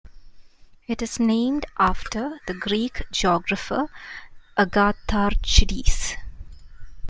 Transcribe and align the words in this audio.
It 0.87 1.03
is 1.03 1.19
named 1.19 1.67
after 1.77 2.39
the 2.47 2.55
Greek 2.55 3.05
geographer 3.11 3.87
Agatharchides. 4.57 6.15